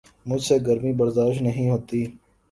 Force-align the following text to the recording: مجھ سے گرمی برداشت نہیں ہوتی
مجھ 0.25 0.41
سے 0.41 0.57
گرمی 0.67 0.93
برداشت 0.93 1.41
نہیں 1.41 1.69
ہوتی 1.69 2.03